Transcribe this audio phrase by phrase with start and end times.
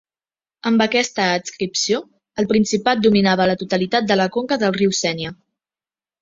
[0.69, 1.99] Amb aquesta adscripció,
[2.43, 5.37] el Principat dominava la totalitat de la conca del riu Sénia.